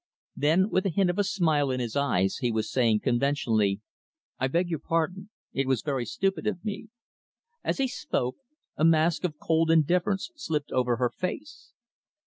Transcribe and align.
Then, 0.35 0.71
with 0.71 0.87
a 0.87 0.89
hint 0.89 1.11
of 1.11 1.19
a 1.19 1.23
smile 1.23 1.69
in 1.69 1.79
his 1.79 1.95
eyes, 1.95 2.37
he 2.37 2.51
was 2.51 2.71
saying, 2.71 3.01
conventionally, 3.01 3.81
"I 4.39 4.47
beg 4.47 4.67
your 4.67 4.79
pardon. 4.79 5.29
It 5.53 5.67
was 5.67 5.83
very 5.83 6.07
stupid 6.07 6.47
of 6.47 6.65
me." 6.65 6.87
As 7.63 7.77
he 7.77 7.87
spoke, 7.87 8.37
a 8.75 8.83
mask 8.83 9.23
of 9.25 9.37
cold 9.37 9.69
indifference 9.69 10.31
slipped 10.35 10.71
over 10.71 10.95
her 10.97 11.11
face. 11.11 11.73